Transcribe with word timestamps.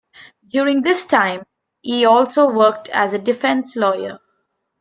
During 0.47 0.81
this 0.81 1.05
time, 1.05 1.43
he 1.83 2.05
also 2.05 2.49
worked 2.49 2.89
as 2.89 3.13
a 3.13 3.19
defence 3.19 3.75
lawyer. 3.75 4.17